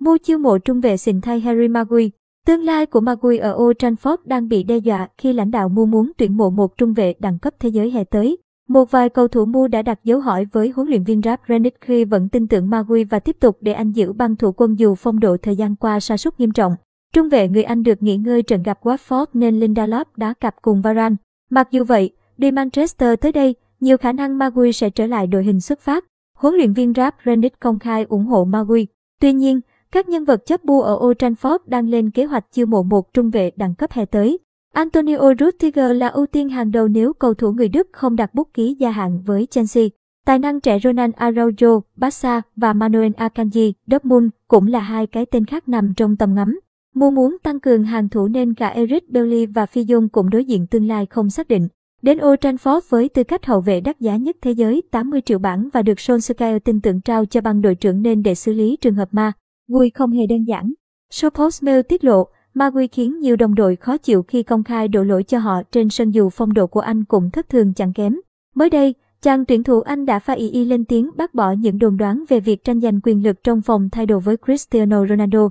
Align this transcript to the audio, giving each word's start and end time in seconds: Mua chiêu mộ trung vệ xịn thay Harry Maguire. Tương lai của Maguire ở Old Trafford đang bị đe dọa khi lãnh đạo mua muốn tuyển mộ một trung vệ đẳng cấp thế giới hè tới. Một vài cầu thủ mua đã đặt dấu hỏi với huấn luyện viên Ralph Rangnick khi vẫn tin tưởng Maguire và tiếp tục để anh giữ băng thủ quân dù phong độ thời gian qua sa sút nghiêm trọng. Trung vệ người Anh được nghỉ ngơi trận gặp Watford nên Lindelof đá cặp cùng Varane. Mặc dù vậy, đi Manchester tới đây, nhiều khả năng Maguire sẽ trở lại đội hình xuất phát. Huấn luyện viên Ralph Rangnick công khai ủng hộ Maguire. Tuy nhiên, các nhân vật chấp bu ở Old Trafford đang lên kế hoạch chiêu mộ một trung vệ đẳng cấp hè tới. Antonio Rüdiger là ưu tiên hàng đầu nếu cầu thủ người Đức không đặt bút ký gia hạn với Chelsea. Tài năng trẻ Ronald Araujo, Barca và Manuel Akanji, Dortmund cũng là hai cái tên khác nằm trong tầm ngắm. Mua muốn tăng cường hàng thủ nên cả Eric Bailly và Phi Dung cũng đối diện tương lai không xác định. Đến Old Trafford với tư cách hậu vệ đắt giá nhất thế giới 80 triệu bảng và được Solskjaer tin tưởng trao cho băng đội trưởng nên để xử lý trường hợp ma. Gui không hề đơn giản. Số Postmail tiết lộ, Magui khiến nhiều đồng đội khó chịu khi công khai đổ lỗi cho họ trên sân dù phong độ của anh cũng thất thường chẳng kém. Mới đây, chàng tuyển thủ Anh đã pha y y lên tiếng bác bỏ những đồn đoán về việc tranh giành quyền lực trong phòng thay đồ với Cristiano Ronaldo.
Mua 0.00 0.18
chiêu 0.18 0.38
mộ 0.38 0.58
trung 0.58 0.80
vệ 0.80 0.96
xịn 0.96 1.20
thay 1.20 1.40
Harry 1.40 1.68
Maguire. 1.68 2.10
Tương 2.46 2.62
lai 2.62 2.86
của 2.86 3.00
Maguire 3.00 3.42
ở 3.42 3.54
Old 3.54 3.76
Trafford 3.76 4.16
đang 4.24 4.48
bị 4.48 4.62
đe 4.62 4.78
dọa 4.78 5.08
khi 5.18 5.32
lãnh 5.32 5.50
đạo 5.50 5.68
mua 5.68 5.86
muốn 5.86 6.12
tuyển 6.18 6.36
mộ 6.36 6.50
một 6.50 6.76
trung 6.76 6.92
vệ 6.92 7.14
đẳng 7.18 7.38
cấp 7.38 7.54
thế 7.58 7.68
giới 7.68 7.90
hè 7.90 8.04
tới. 8.04 8.38
Một 8.68 8.90
vài 8.90 9.08
cầu 9.08 9.28
thủ 9.28 9.44
mua 9.44 9.68
đã 9.68 9.82
đặt 9.82 10.04
dấu 10.04 10.20
hỏi 10.20 10.46
với 10.52 10.68
huấn 10.68 10.88
luyện 10.88 11.04
viên 11.04 11.22
Ralph 11.22 11.40
Rangnick 11.48 11.80
khi 11.80 12.04
vẫn 12.04 12.28
tin 12.28 12.48
tưởng 12.48 12.70
Maguire 12.70 13.04
và 13.04 13.18
tiếp 13.18 13.36
tục 13.40 13.58
để 13.60 13.72
anh 13.72 13.92
giữ 13.92 14.12
băng 14.12 14.36
thủ 14.36 14.52
quân 14.52 14.78
dù 14.78 14.94
phong 14.94 15.20
độ 15.20 15.36
thời 15.36 15.56
gian 15.56 15.76
qua 15.76 16.00
sa 16.00 16.16
sút 16.16 16.40
nghiêm 16.40 16.52
trọng. 16.52 16.76
Trung 17.14 17.28
vệ 17.28 17.48
người 17.48 17.62
Anh 17.62 17.82
được 17.82 18.02
nghỉ 18.02 18.16
ngơi 18.16 18.42
trận 18.42 18.62
gặp 18.62 18.78
Watford 18.82 19.26
nên 19.34 19.60
Lindelof 19.60 20.04
đá 20.16 20.34
cặp 20.40 20.54
cùng 20.62 20.82
Varane. 20.82 21.16
Mặc 21.50 21.68
dù 21.70 21.84
vậy, 21.84 22.10
đi 22.36 22.50
Manchester 22.50 23.14
tới 23.20 23.32
đây, 23.32 23.54
nhiều 23.80 23.96
khả 23.96 24.12
năng 24.12 24.38
Maguire 24.38 24.72
sẽ 24.72 24.90
trở 24.90 25.06
lại 25.06 25.26
đội 25.26 25.44
hình 25.44 25.60
xuất 25.60 25.80
phát. 25.80 26.04
Huấn 26.36 26.54
luyện 26.54 26.72
viên 26.72 26.92
Ralph 26.92 27.14
Rangnick 27.26 27.60
công 27.60 27.78
khai 27.78 28.04
ủng 28.08 28.26
hộ 28.26 28.44
Maguire. 28.44 28.92
Tuy 29.20 29.32
nhiên, 29.32 29.60
các 29.92 30.08
nhân 30.08 30.24
vật 30.24 30.46
chấp 30.46 30.64
bu 30.64 30.80
ở 30.80 30.94
Old 30.94 31.16
Trafford 31.16 31.58
đang 31.66 31.88
lên 31.88 32.10
kế 32.10 32.24
hoạch 32.24 32.52
chiêu 32.52 32.66
mộ 32.66 32.82
một 32.82 33.14
trung 33.14 33.30
vệ 33.30 33.50
đẳng 33.56 33.74
cấp 33.74 33.92
hè 33.92 34.04
tới. 34.04 34.38
Antonio 34.72 35.34
Rüdiger 35.38 35.96
là 35.96 36.08
ưu 36.08 36.26
tiên 36.26 36.48
hàng 36.48 36.70
đầu 36.70 36.88
nếu 36.88 37.12
cầu 37.12 37.34
thủ 37.34 37.52
người 37.52 37.68
Đức 37.68 37.88
không 37.92 38.16
đặt 38.16 38.34
bút 38.34 38.48
ký 38.54 38.76
gia 38.78 38.90
hạn 38.90 39.22
với 39.26 39.46
Chelsea. 39.50 39.84
Tài 40.26 40.38
năng 40.38 40.60
trẻ 40.60 40.78
Ronald 40.84 41.14
Araujo, 41.14 41.80
Barca 41.96 42.42
và 42.56 42.72
Manuel 42.72 43.12
Akanji, 43.12 43.72
Dortmund 43.86 44.28
cũng 44.48 44.66
là 44.66 44.80
hai 44.80 45.06
cái 45.06 45.26
tên 45.26 45.44
khác 45.44 45.68
nằm 45.68 45.94
trong 45.96 46.16
tầm 46.16 46.34
ngắm. 46.34 46.60
Mua 46.94 47.10
muốn 47.10 47.36
tăng 47.42 47.60
cường 47.60 47.84
hàng 47.84 48.08
thủ 48.08 48.28
nên 48.28 48.54
cả 48.54 48.68
Eric 48.68 49.10
Bailly 49.10 49.46
và 49.46 49.66
Phi 49.66 49.84
Dung 49.84 50.08
cũng 50.08 50.30
đối 50.30 50.44
diện 50.44 50.66
tương 50.66 50.88
lai 50.88 51.06
không 51.06 51.30
xác 51.30 51.48
định. 51.48 51.68
Đến 52.02 52.18
Old 52.18 52.38
Trafford 52.40 52.80
với 52.88 53.08
tư 53.08 53.24
cách 53.24 53.46
hậu 53.46 53.60
vệ 53.60 53.80
đắt 53.80 54.00
giá 54.00 54.16
nhất 54.16 54.36
thế 54.42 54.50
giới 54.50 54.82
80 54.90 55.20
triệu 55.20 55.38
bảng 55.38 55.68
và 55.72 55.82
được 55.82 55.98
Solskjaer 55.98 56.58
tin 56.58 56.80
tưởng 56.80 57.00
trao 57.00 57.24
cho 57.24 57.40
băng 57.40 57.62
đội 57.62 57.74
trưởng 57.74 58.02
nên 58.02 58.22
để 58.22 58.34
xử 58.34 58.52
lý 58.52 58.76
trường 58.76 58.94
hợp 58.94 59.08
ma. 59.12 59.32
Gui 59.72 59.90
không 59.90 60.10
hề 60.10 60.26
đơn 60.26 60.44
giản. 60.44 60.72
Số 61.10 61.30
Postmail 61.30 61.82
tiết 61.82 62.04
lộ, 62.04 62.28
Magui 62.54 62.88
khiến 62.88 63.18
nhiều 63.18 63.36
đồng 63.36 63.54
đội 63.54 63.76
khó 63.76 63.96
chịu 63.96 64.22
khi 64.22 64.42
công 64.42 64.64
khai 64.64 64.88
đổ 64.88 65.02
lỗi 65.02 65.22
cho 65.22 65.38
họ 65.38 65.62
trên 65.72 65.90
sân 65.90 66.10
dù 66.10 66.30
phong 66.30 66.54
độ 66.54 66.66
của 66.66 66.80
anh 66.80 67.04
cũng 67.04 67.30
thất 67.30 67.48
thường 67.48 67.74
chẳng 67.74 67.92
kém. 67.92 68.16
Mới 68.54 68.70
đây, 68.70 68.94
chàng 69.22 69.44
tuyển 69.44 69.62
thủ 69.62 69.80
Anh 69.80 70.06
đã 70.06 70.18
pha 70.18 70.32
y 70.32 70.50
y 70.50 70.64
lên 70.64 70.84
tiếng 70.84 71.10
bác 71.16 71.34
bỏ 71.34 71.52
những 71.52 71.78
đồn 71.78 71.96
đoán 71.96 72.24
về 72.28 72.40
việc 72.40 72.64
tranh 72.64 72.80
giành 72.80 73.00
quyền 73.00 73.22
lực 73.22 73.44
trong 73.44 73.62
phòng 73.62 73.88
thay 73.92 74.06
đồ 74.06 74.18
với 74.20 74.36
Cristiano 74.36 75.06
Ronaldo. 75.06 75.48